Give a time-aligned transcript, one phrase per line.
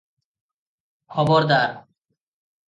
[1.17, 1.69] ଖବରଦାର।